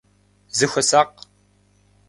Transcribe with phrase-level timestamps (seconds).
[0.57, 1.11] Зыхуэсакъ!